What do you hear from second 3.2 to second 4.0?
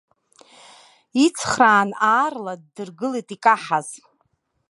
икаҳаз.